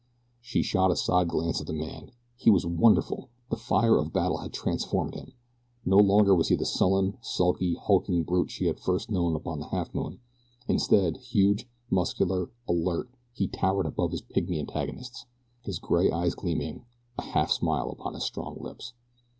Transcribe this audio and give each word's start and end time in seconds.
She 0.41 0.63
shot 0.63 0.89
a 0.89 0.95
side 0.95 1.27
glance 1.27 1.61
at 1.61 1.67
the 1.67 1.73
man. 1.73 2.09
He 2.35 2.49
was 2.49 2.65
wonderful! 2.65 3.29
The 3.51 3.55
fire 3.55 3.99
of 3.99 4.11
battle 4.11 4.39
had 4.39 4.51
transformed 4.51 5.13
him. 5.13 5.33
No 5.85 5.97
longer 5.97 6.33
was 6.33 6.47
he 6.47 6.55
the 6.55 6.65
sullen, 6.65 7.19
sulky, 7.21 7.75
hulking 7.75 8.23
brute 8.23 8.49
she 8.49 8.65
had 8.65 8.79
first 8.79 9.11
known 9.11 9.35
upon 9.35 9.59
the 9.59 9.67
Halfmoon. 9.67 10.17
Instead, 10.67 11.17
huge, 11.17 11.67
muscular, 11.91 12.49
alert, 12.67 13.11
he 13.31 13.47
towered 13.47 13.85
above 13.85 14.09
his 14.11 14.23
pygmy 14.23 14.57
antagonists, 14.57 15.27
his 15.61 15.77
gray 15.77 16.09
eyes 16.09 16.33
gleaming, 16.33 16.83
a 17.19 17.21
half 17.21 17.51
smile 17.51 17.91
upon 17.91 18.15
his 18.15 18.23
strong 18.23 18.57
lips. 18.59 18.93